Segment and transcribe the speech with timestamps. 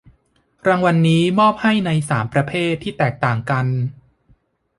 [0.67, 3.65] รางวัลนี้มอบให้ในสามประเภทที่แตกต่างกัน